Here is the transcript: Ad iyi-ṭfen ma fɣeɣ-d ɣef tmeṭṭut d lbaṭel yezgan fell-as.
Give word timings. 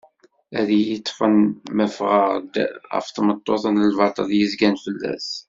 Ad 0.59 0.69
iyi-ṭfen 0.77 1.35
ma 1.75 1.87
fɣeɣ-d 1.97 2.53
ɣef 2.93 3.07
tmeṭṭut 3.09 3.63
d 3.75 3.77
lbaṭel 3.91 4.29
yezgan 4.39 4.75
fell-as. 4.83 5.29